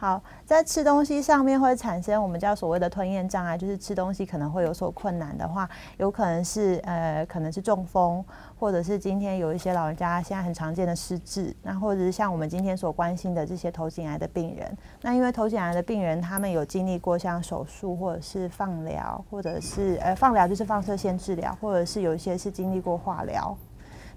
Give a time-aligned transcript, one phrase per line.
[0.00, 8.24] 好，在吃东西上面会产生我们叫所谓的吞咽障碍，就是吃东西可能会有所困难的话，有可能是呃，可能是中风，
[8.56, 23.56] 或者是今天有一些老人家现在很常见的失智，那或者是像我们今天所关心的这些头颈癌的病人，那因为头颈癌的病人他们有经历过像手术或者是放疗，或者是呃放疗就是放射线治疗，或者是有一些是经历过化疗。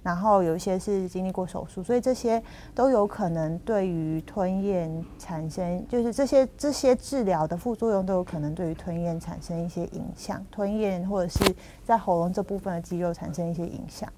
[0.04, 2.42] 然后有一些是经历过手术，所以这些
[2.74, 14.12] 都有可能对于吞咽产生，就是这些这些治疗的副作用都有可能对于吞咽产生一些影响，吞咽或者是在喉咙这部分的肌肉产生一些影响，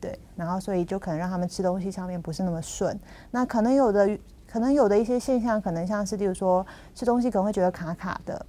[0.00, 2.98] 对，然后所以就可能让他们吃东西上面不是那么顺，
[3.30, 4.18] 那可能有的
[4.50, 8.46] 可能有的一些现象，可能像是例如说吃东西可能会觉得卡卡的。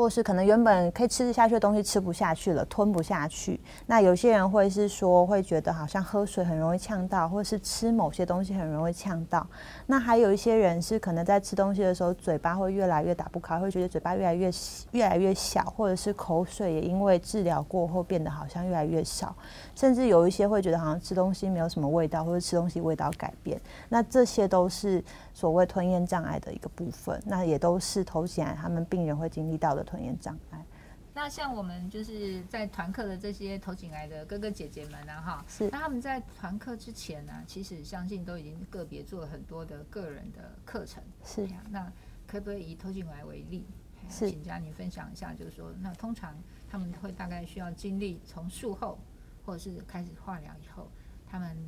[0.00, 3.60] 或是可能原本可以吃得下去的东西吃不下去了，吞不下去。
[3.86, 9.46] 那有些人会是说，会觉得好像喝水很容易呛到，或是吃某些东西很容易呛到。
[9.84, 14.50] 那还有一些人是可能在吃东西的时候，嘴巴会越来越打不开，会觉得嘴巴越来越
[14.92, 19.36] 越来越小，或者是口水也因为治疗过后变得好像越来越少。
[19.74, 23.60] 甚至有一些会觉得好像吃东西没有什么味道，或者吃东西味道改变。
[23.90, 29.84] 那这些都是所谓吞咽障碍的一个部分，那也都是头衔他们病人会经历到的。
[29.90, 30.64] 吞咽障碍，
[31.12, 41.60] 那像我们就是在团课的这些头颈癌的哥哥姐姐们呢，哈，是那他们在团课之前呢，其实相信都已经个别做了很多的个人的课程，是呀。
[41.68, 41.92] 那
[42.28, 43.66] 可不可以以头颈癌为例，
[44.08, 46.32] 是请家您分享一下，就是说，那通常
[46.68, 48.96] 他们会大概需要经历从术后
[49.44, 50.88] 或者是开始化疗以后，
[51.26, 51.58] 他们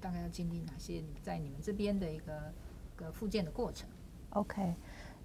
[0.00, 2.52] 大概要经历哪些在你们这边的一个
[2.96, 3.88] 个复健的过程
[4.30, 4.74] ？OK。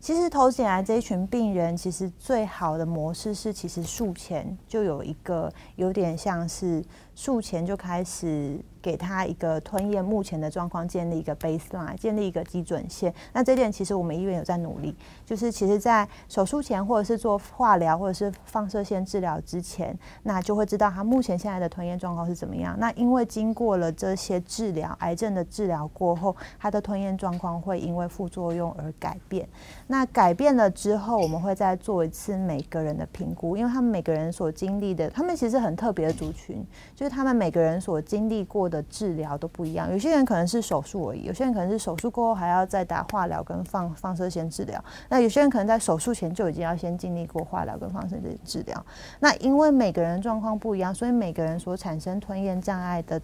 [0.06, 8.60] 其实头颈癌这一群病人，其实最好的模式是，其实术前就有一个有点像是术前就开始。
[8.86, 13.12] 给他一个吞咽目前的状况建立一个 baseline，建立一个基准线。
[13.34, 22.76] 那这点其实我们医院有在努力，就是其实在手术前或者是做化疗或者是放射线治疗之前，那就会知道他目前现在的吞咽状况是怎么样。
[22.78, 29.50] 那因为经过了这些治疗，癌症的治疗过后，他的吞咽状况会因为副作用而改变。
[29.88, 38.75] 那改变了之后，我们会再做一次每个人的评估，因为他们每个人所经历的，他们其实很特别的族群，就是他们每个人所经历过的。
[38.76, 44.84] 的治疗都不一样，有些人可能是手术而已，有些人可能是手术过后还要再打化疗跟放放射线治疗。
[45.10, 48.86] 那有些人可能在手术前就已经要先经历过化疗跟放射线治疗。
[49.20, 53.22] 那因为每个人状况不一样，所以每个人所产生吞咽障碍的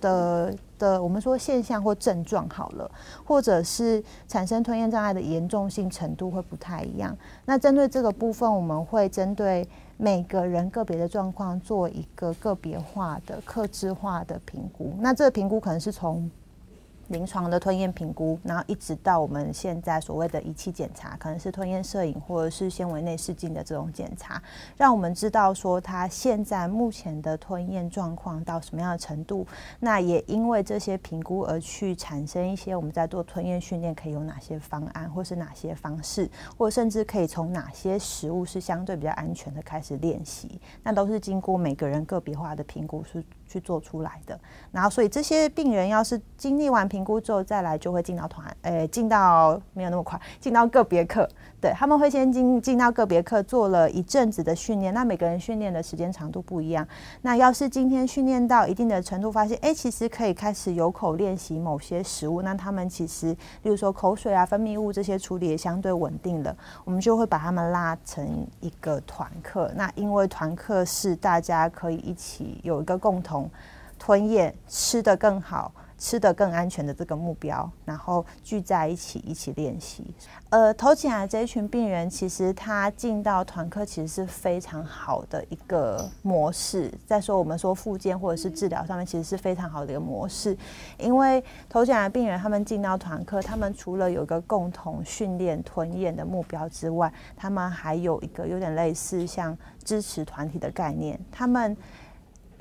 [0.00, 2.90] 的的，我们说现象或症状好了，
[3.24, 7.16] 或者是产生吞咽障碍的严重性程度会不太一样。
[7.44, 9.66] 那针对这个部分，我们会针对。
[9.96, 14.94] 每个人个别的状况做一个个别化的、克制化的评估。
[15.00, 16.30] 那这个评估可能是从
[17.08, 24.42] 临床的吞咽评估，然后一直到我们现在所谓的仪器检查，可能是吞咽摄影或者是纤维内视镜的这种检查，
[24.76, 29.46] 让我们知道说他现在目前的吞咽状况到什么样的程度。
[29.80, 40.60] 那也因为这些评估而去产生一些我们在做吞咽训练可以有哪些方案，或是哪些方式，或甚至可以从哪些食物是相对比较安全的开始练习。
[40.82, 44.38] 那都是经过每个人个别化的评估是去做出来的。
[44.72, 51.28] 然后，所以这些病人要是经历完评估之后再来，就会进到团，诶，进到没有那么快，进到个别课。
[51.60, 54.92] 对，他们会先进进到个别课，做了一阵子的训练。
[54.92, 56.86] 那每个人训练的时间长度不一样。
[57.22, 62.42] 那要是今天训练到一定的程度，发现诶，其实可以开始有口练习某些食物。
[62.42, 63.28] 那他们其实，
[63.62, 69.70] 例如说口水啊、分泌物这些处理也相对稳定了，我们就会把他们拉成一个团课。
[69.74, 73.33] 那因为团课是大家可以一起有一个共同
[73.98, 75.72] 吞咽，吃得更好。
[75.96, 80.04] 吃得更安全的这个目标，然后聚在一起一起练习。
[80.50, 86.92] 呃，头颈癌这一群病人，其实他进到团课其实是非常好的一个模式。
[87.06, 90.54] 再说我们说复健或者是治疗上面，其实是非常好的一个模式。
[90.98, 101.18] 因为头颈癌病人他们进到团课，他们除了有一个共同训练吞咽的目标之外，他们还有一个有点类似像支持团体的概念。
[101.30, 101.74] 他们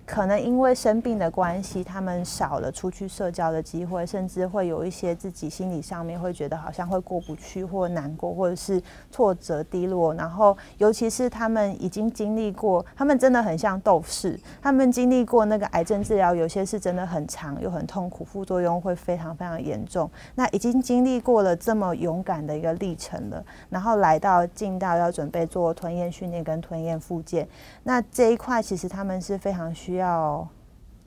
[0.05, 10.13] 可能因为生病的关系，他们少了出去社交的机会，甚至会有一些自己心理上面会觉得好像会过不去，或难过，或者是挫折、低落。
[10.15, 20.11] 然后，尤其是他们已经经历过，他们真的很像斗士，他们经历过那个癌症治疗，有些是真的很长又很痛苦，副作用会非常非常严重。
[20.35, 27.47] 那已经经历过了这么勇敢的一个历程了，然后来到进到要准备做吞咽训练跟吞咽复健，
[27.83, 29.92] 那这一块其实他们是非常需。
[29.93, 30.47] 需要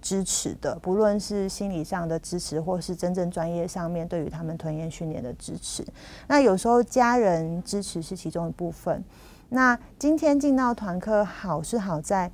[0.00, 5.84] 支持的，不论是心理上的支持，或是真正专业上面对于他们吞咽训练的支持。
[6.28, 9.02] 那有时候家人支持是其中一部分。
[9.48, 12.30] 那今天进到团课好是好在，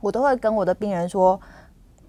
[0.00, 1.40] 我都会跟我的病人说，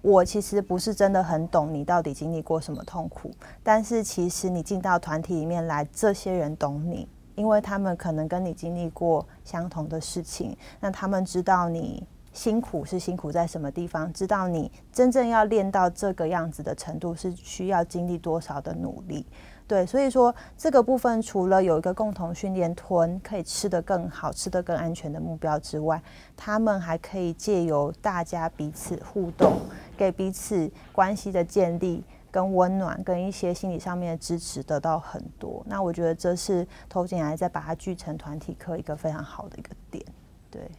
[0.02, 3.32] 我其实不是真的很懂你到底经历过什么痛苦，
[3.64, 12.06] 但是其实你进到团体里面来，这些人懂你，因为他们可能跟你经历过相同的事情，那他们知道你
[12.38, 19.26] 辛苦是辛苦在什么地方，知道你真正要练到这个样子的程度是需要经历多少的努力。
[19.66, 26.00] 对，所以说这个部分除了有一个共同训练吞可以吃得更好、吃得更安全的目标之外，
[26.36, 29.54] 他们还可以借由大家彼此互动，
[29.96, 35.60] 给彼此关系的建立跟温暖，跟一些心理上面的支持得到很多。
[35.66, 40.04] 那我觉得这是头颈癌在把它聚成团体课一个非常好的一个点。
[40.50, 40.70] 对，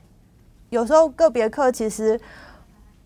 [0.70, 2.20] 有时候个别课其实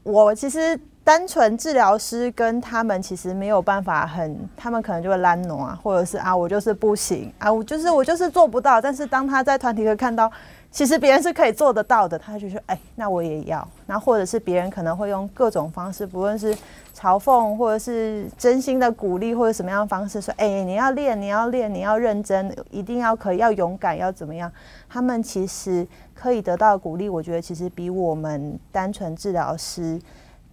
[0.04, 0.80] 我其实。
[1.06, 8.80] 单纯治疗师跟他们其实没有办法很，他们可能就会懒惰啊，或者是啊，我就是不行啊，我就是我就是做不到。
[8.80, 10.32] 但是当他在团体课看到，
[10.74, 13.66] 其实别人是可以做得到的，他就说，哎，那我也要。
[13.86, 16.54] 那或者是别人可能会用各种方式，不论是
[16.96, 24.52] 嘲讽，或者是真心的鼓励，或者什么样的方式说，哎，你要练，你要练，你要认真，一定要可以，要勇敢，要怎么样？
[24.90, 30.02] 他们其实可以得到鼓励，我觉得其实比我们单纯治疗师。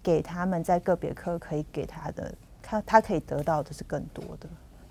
[0.02, 2.32] 给他们在个别课可以给他的，
[2.62, 4.48] 他他可以得到的是更多的，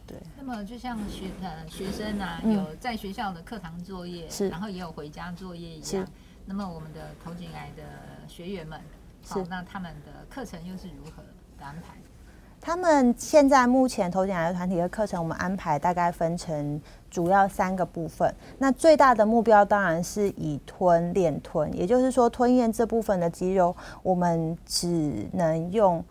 [0.10, 0.18] 对。
[0.36, 6.08] 那么就像学呃学生啊，有在学校的课堂作业，是，然后也有回家作业一样。
[6.46, 7.84] 那么我们的头颈癌的
[8.28, 8.82] 学员们，
[9.28, 11.22] 好，那他们的课程又是如何
[11.60, 11.94] 的安排？
[12.60, 16.82] 他们现在目前头颈癌团体的课程，我们安排大概分成
[17.12, 18.34] 主要三个部分。
[18.58, 26.04] 那最大的目标当然是以吞练吞，也就是说吞咽这部分的肌肉，我们只能用。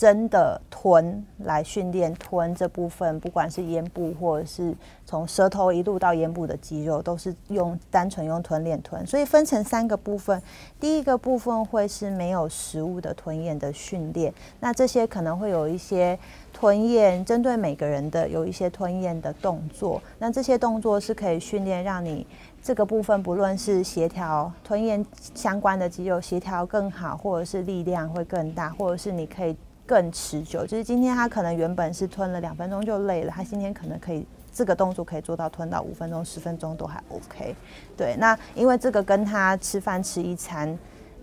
[0.00, 4.74] 真的吞来训练吞这部分，不管是咽部或者是
[5.04, 10.42] 从舌头一路到咽部的肌肉，都是用单纯用吞练吞，所以分成三个部分。
[10.80, 16.18] 第一个部分会是没有食物的吞咽的训练，那这些可能会有一些
[16.50, 20.00] 吞咽，针对每个人的有一些吞咽的动作。
[20.18, 22.26] 那这些动作是可以训练让你
[22.62, 25.04] 这个部分，不论是协调吞咽
[25.34, 29.54] 相关的肌肉协调更好，或者是力量会更大，或者是你可以。
[29.90, 37.56] 更持久，就是今天他可能原本是吞了两分钟就累了，他今天可能可以这个动作可以做到吞到五分钟、十分钟都还 OK。
[37.96, 40.78] 对，那因为这个跟他吃饭吃一餐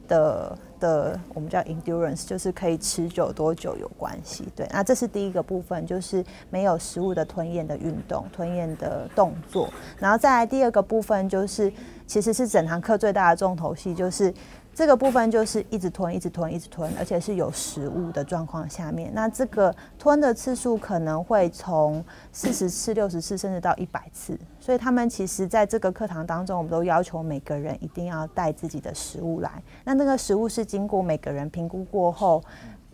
[0.05, 4.45] 的的我们叫 endurance，就是可以持久多久有关系。
[4.53, 9.69] 对，那这是第一个部分，就是没有食物的吞咽的运动、吞咽的动作。
[9.97, 11.71] 然后再来第二个部分，就是
[12.05, 14.33] 其实是整堂课最大的重头戏，就是。
[14.77, 19.11] 这个部分就是一直吞，一直吞，一直吞，而且是有食物的状况下面。
[19.11, 24.37] 那这个吞的次数可能会从四十次、六十次，甚至到一百次。
[24.59, 29.51] 所以他们其实在这个课堂当中，我们都要求每个人一定要带自己的食物来。
[29.83, 32.43] 那那个食物是经过每个人评估过后，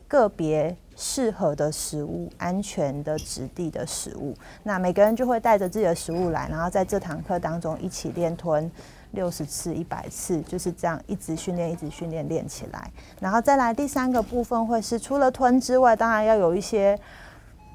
[0.07, 4.33] 个别适合的食物、安全的质地的食物。
[4.63, 8.71] 那每个人就会带着自己的食物来，然后在这堂课当中一起练吞。
[9.13, 12.91] 六十次、一百次，就是这样一直训练，一直训练练起来。
[13.19, 16.99] 然后再来第三个部分，会是除了吞之外，当然要有一些，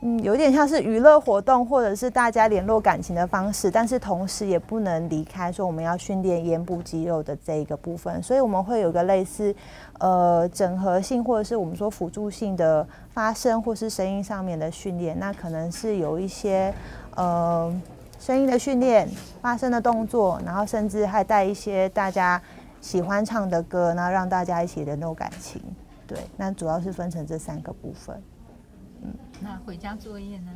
[0.02, 3.70] 嗯，有点像是娱乐活动，或者是大家联络感情的方式。
[3.70, 8.22] 但是同时也不能离开说我们要训练咽部肌肉的这一个部分。
[8.22, 9.54] 所以我们会有个类似，
[9.98, 15.18] 呃，整合性或者是我们说辅助性的发声或是声音上面的训练。
[15.18, 16.74] 那可能是有一些，
[17.14, 17.72] 呃。
[18.18, 19.08] 声音的训练、
[19.40, 22.40] 发声的动作，然后甚至还带一些大家
[22.80, 25.62] 喜欢唱的歌，然后让大家一起联络感情。
[26.06, 28.20] 对，那主要是分成这三个部分。
[29.02, 30.50] 嗯，那回家作业呢？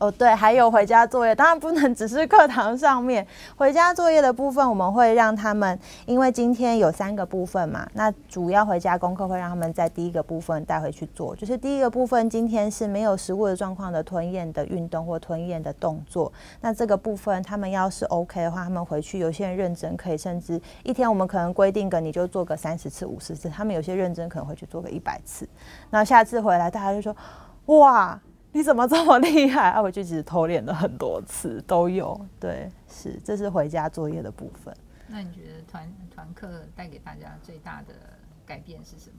[0.00, 3.24] 哦，对，还有回家作业，当然不能只是课堂上面。
[3.54, 11.36] 回家作业的部分，我们会让他们，因为今天有三个部分嘛，那主要回家功课会让他们在第一个部分带回去做。
[11.36, 16.32] 就是第一个部分，今天是没有食物的状况的吞咽的运动或吞咽的动作。
[16.62, 23.50] 那这个部分，他们要是 OK 的话，他们回去有些人认真，可以甚至一天我们可能规定个你就做个三十次、五十次。
[23.50, 25.46] 他们有些认真，可能会去做个一百次。
[25.90, 27.14] 那下次回来，大家就说：
[27.66, 28.18] 哇！
[28.52, 29.70] 你怎么这么厉害？
[29.70, 32.20] 啊，我就其实偷练了很多次，都有。
[32.40, 34.74] 对，是，这是回家作业的部分。
[35.06, 37.94] 那你觉得团团课带给大家最大的
[38.44, 39.16] 改变是什么？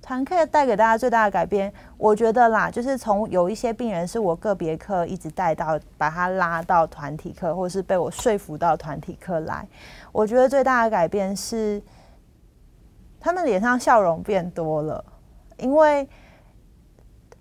[0.00, 9.66] 团课带给大家最大的改变，我觉得啦，就是从有一些病人是我个别课一直带到，把他拉到团体课，或是被我说服到团体课来。
[10.10, 11.82] 我觉得最大的改变是，
[13.20, 15.04] 他们脸上笑容变多了。
[15.58, 16.08] 因为。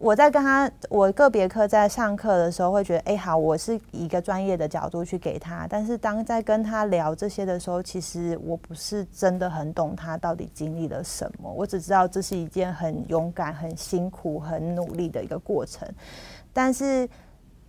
[0.04, 5.66] 我在跟他，我个别课在上课的时候会觉得，哎，好，我是一个专业的角度去给他。
[5.70, 11.50] 但是当在跟他聊这些的时候，其实我不是真的很懂他到底经历了什么。
[11.50, 15.88] 我只知道这是一件很勇敢、很辛苦、很努力的一个过程。
[16.52, 17.08] 但是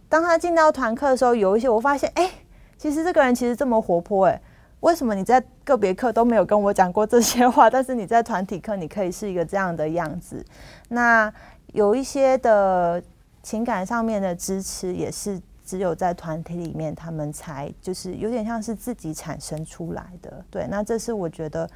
[0.08, 2.28] 当他进到团课的时候，有一些我发现，哎，
[2.76, 4.42] 其实这个人其实这么活泼，哎，
[4.80, 7.70] 为什么你在个别课都没有跟我讲过这些话？
[7.70, 10.44] 但是你在团体课，你可以是一个这样的样子。
[10.88, 11.32] 那。
[11.75, 13.02] 有一些的
[13.43, 20.45] 情感上面的支持，也是只有在团体里面，他们才就是有点像是自己产生出来的。
[20.49, 21.69] 对，那这是我觉得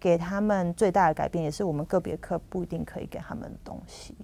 [0.00, 4.16] 给他们最大的改变，也是我们个别课不一定可以给他们的东西。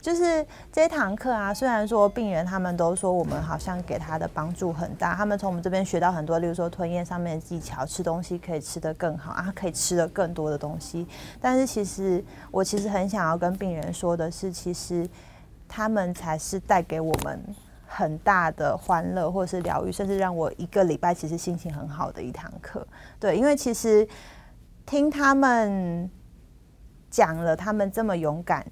[0.00, 11.06] 就是这堂课啊，虽然说病人他们都说我们好像给他的帮助很大，他们从我们这边学到很多，例如说吞咽上面的技巧，吃东西可以吃得更好啊，可以吃得更多的东西。
[11.40, 15.08] 但是其实我其实很想要跟病人说的是，其实
[15.68, 17.40] 他们才是带给我们
[17.86, 22.86] 很大的欢乐，或者是疗愈，甚至让我一个礼拜其实心情很好的一堂课。
[23.18, 24.06] 对，因为其实
[24.86, 26.10] 听他们
[27.10, 28.64] 讲了，他们这么勇敢。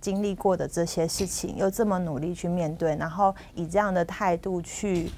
[0.00, 5.10] 经历过的这些事情，又这么努力去面对，然后以这样的态度去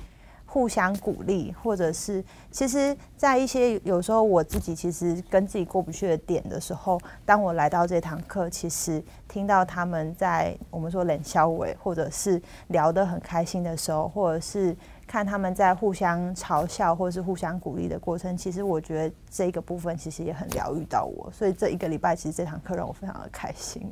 [0.45, 23.91] 互相鼓励，或者是其实，在一些有时候我自己其实跟自己过不去的点的时候，当我来到这堂课，其实听到他们在我们说冷笑话，或者是聊得很开心的时候，或者是看他们在互相嘲笑，或是互相鼓励的过程，其实我觉得这个部分其实也很疗愈到我，所以这一个礼拜其实这堂课让我非常的开心，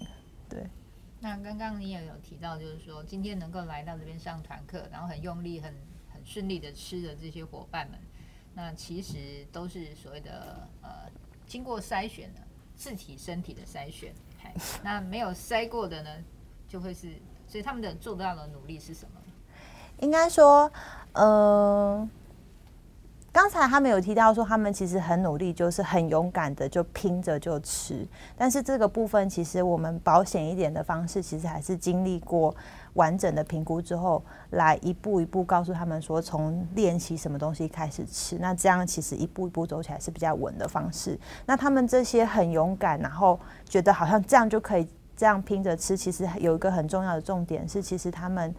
[1.21, 5.75] 那刚刚你也有提到，就是说今天能够来到这边上团课，然后很用力、很
[6.13, 7.99] 很顺利的吃的这些伙伴们，
[8.55, 11.11] 那其实都是所谓的呃
[11.47, 12.41] 经过筛选的
[12.75, 14.15] 自体身体的筛选。
[14.83, 16.11] 那没有筛过的呢，
[16.67, 17.13] 就会是，
[17.47, 19.21] 所以他们的做到的努力是什么？
[19.99, 20.73] 应该说，
[21.13, 22.11] 嗯、呃。
[23.33, 28.05] 刚才他们有提到说，他们其实很努力，就是很勇敢的就拼着就吃。
[28.37, 32.53] 但是这个部分，其实我们保险一点的方式，其实还是经历过
[32.95, 34.21] 完整的评估之后，
[34.51, 38.37] 来一步一步告诉他们说，从练习什么东西开始吃。
[38.41, 41.17] 那这样其实一步一步走起来是比较稳的方式。
[41.47, 48.53] 那他们这些很勇敢，然后觉得好像这样就可以这样拼着吃，其实有一个很重要的重点是，其实他们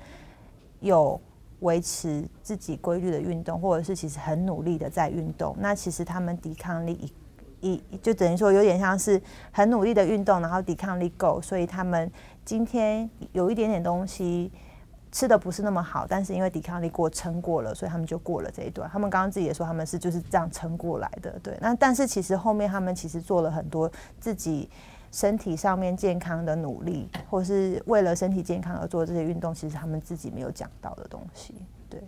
[0.80, 1.20] 有。
[1.62, 7.12] 维持自己规律的运动，或者是其实很努力的在运动，那其实他们抵抗力
[7.60, 12.12] 一一就等于说有点像是很努力的运动，然后抵抗力够，所以他们
[12.44, 14.52] 今天有一点点东西
[15.12, 18.90] 吃的不是那么好，但是因为抵抗力过撑过了，所以他们就过了这一段。
[18.90, 21.58] 他们刚刚自己也说他们是就是这样撑过来的，对。
[21.62, 24.70] 那但是其实后面他们其实做了很多自己。
[25.12, 31.54] 身体上面健康的努力，或是为了身体健康而做这些运动，其实他们自己没有讲到的东西。
[31.90, 32.02] 对，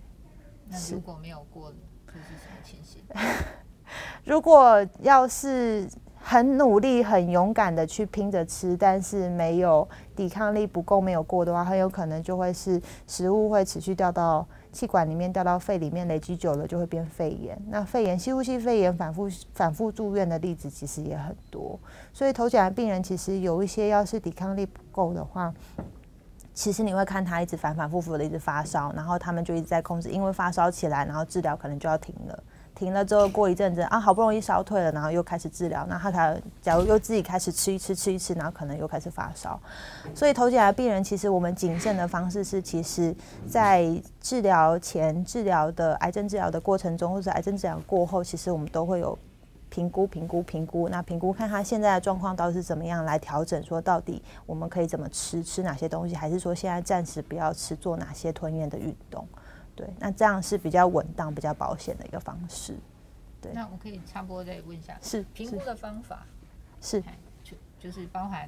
[0.69, 3.03] 那如果没有过，就是什么情形？
[4.24, 5.88] 如果要是
[6.25, 14.48] 很努力、很勇敢的去拼着吃，但是没有抵抗力不够，没有过的话，很有可能就会是食物会持续掉到。
[14.72, 17.56] 气管里面掉到肺里面，累积久了就会变肺炎。
[17.68, 21.80] 那肺炎、吸呼吸肺炎反复反复住院的例子其实也很多。
[22.12, 25.53] 所以头颈癌病人其实有一些，要是抵抗力不够的话，
[26.56, 32.44] 其实你会看他一直反反复复的一直发烧，然后他们就一直在控制，因为发烧起来，然后治疗可能就要停了。
[32.84, 35.86] 停了之后，过一阵子啊，好不容易烧退了，然后又开始治疗。
[35.88, 39.58] 那他才假如又自己开始吃一吃，吃一吃，然后可能又开始发烧。
[40.13, 43.16] 所以头颈癌病人，其实我们谨慎的方式是，其实
[43.48, 49.18] 在治疗前、治疗的癌症治疗的过程中，或者癌症治疗过后，其实我们都会有
[49.70, 50.90] 评估、评估、评估。
[50.90, 59.25] 那评估看他现在的状况到底是怎么样，来调整说到底我们可以怎么吃，吃哪些东西，还是说现在暂时不要吃，做哪些吞咽的运动。
[59.75, 62.75] 对，那这样是比较稳当、比较保险的一个方式。
[63.42, 66.25] 对，那我可以插播再问一下，是评估的方法
[66.80, 67.01] 是
[67.44, 68.48] 就就是包含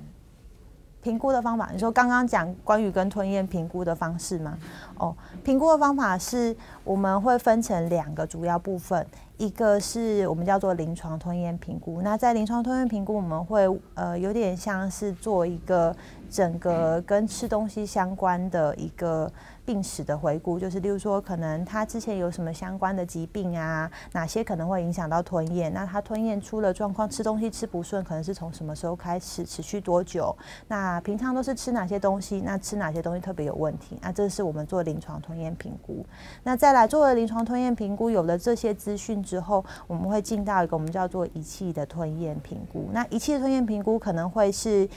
[1.01, 1.69] 评估的方法。
[1.71, 4.57] 你说刚刚讲关于跟吞咽评估的方式吗？
[4.97, 9.05] 哦，评估的方法是我们会分成两个主要部分，
[9.37, 12.01] 一个是我们叫做临床吞咽评估。
[12.01, 15.95] 那在临床吞咽评估，我们会呃有点像是做一个
[16.35, 19.31] 整个跟吃东西相关的一个。
[19.65, 30.37] 病史的回顾，就是例如说可能他之前有什么相关的疾病啊，哪些可能会影响到吞咽，那他吞咽出了状况，吃东西吃不顺，可能是从什么时候开始，持续多久？
[30.67, 32.41] 那平常都是吃哪些东西？
[32.45, 33.97] 那吃哪些东西特别有问题？
[34.03, 36.05] 那这是我们做临床吞咽评估。
[36.43, 42.91] 那再来做了临床吞咽评估，有了这些资讯之后，我们会进到一个我们叫做仪器的吞咽评估。
[42.93, 44.87] 那仪器的吞咽评估可能会是。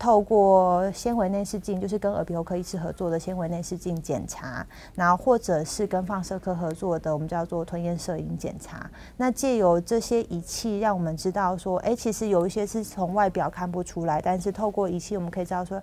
[0.00, 8.90] 透过纤维内视镜，就是跟耳鼻喉科医师合作的纤维内视镜检查，然后或者是跟放射科合作的，我们叫做吞咽摄影检查。
[9.18, 15.80] 那借由这些仪器，让我们知道说，哎，其实有一些是从外表看不出来，但是透过仪器，我们可以知道说。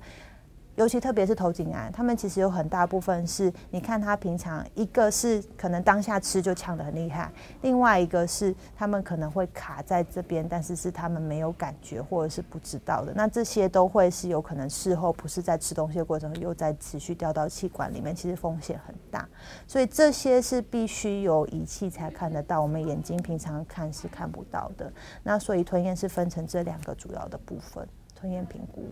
[0.77, 7.31] 尤其特别是头颈癌，他们其实有很大部分是，你看他平常一个是可能当下吃就呛得很厉害，
[7.63, 19.27] 另外一个是他们可能会卡在这边，但是是他们没有感觉或者是不知道的，那这些都会是有可能事后不是在吃东西的过程中又在持续掉到气管里面，其实风险很大，
[19.65, 24.93] 所以这些是必须有仪器才看得到，我们眼睛平常看是看不到的。
[25.23, 28.87] 那所以吞咽是分成这两个主要的部分，吞咽评估。